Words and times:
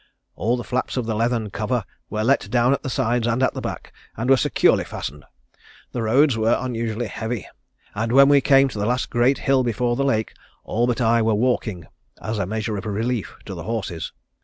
All 0.35 0.57
the 0.57 0.63
flaps 0.63 0.97
of 0.97 1.05
the 1.05 1.13
leathern 1.13 1.51
cover 1.51 1.83
were 2.09 2.23
let 2.23 2.49
down 2.49 2.73
at 2.73 2.81
the 2.81 2.89
sides 2.89 3.27
and 3.27 3.43
at 3.43 3.53
the 3.53 3.61
back, 3.61 3.93
and 4.17 4.31
were 4.31 4.35
securely 4.35 4.83
fastened. 4.83 5.25
The 5.91 6.01
roads 6.01 6.35
were 6.35 6.57
unusually 6.59 7.05
heavy, 7.05 7.47
and 7.93 8.11
when 8.11 8.27
we 8.27 8.41
came 8.41 8.67
to 8.69 8.79
the 8.79 8.87
last 8.87 9.11
great 9.11 9.37
hill 9.37 9.63
before 9.63 9.95
the 9.95 10.03
lake 10.03 10.33
all 10.63 10.87
but 10.87 11.01
I 11.01 11.21
were 11.21 11.35
walking, 11.35 11.85
as 12.19 12.39
a 12.39 12.47
measure 12.47 12.77
of 12.77 12.87
relief 12.87 13.37
to 13.45 13.53
the 13.53 13.61
horses. 13.69 14.11